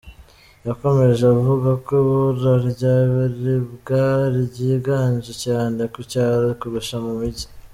[0.67, 4.03] Yakomeje avuga ko ibura ry’ ibiribwa
[4.45, 7.45] ryiganje cyane ku cyaro kurusha mu migi.